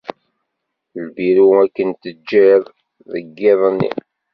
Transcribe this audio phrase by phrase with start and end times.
[1.05, 2.61] Lbiru akken t-ǧǧiɣ
[3.11, 3.91] deg yiḍ-nni.